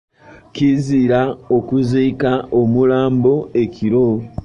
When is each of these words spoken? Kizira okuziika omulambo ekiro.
Kizira 0.53 1.19
okuziika 1.57 2.31
omulambo 2.59 3.33
ekiro. 3.63 4.07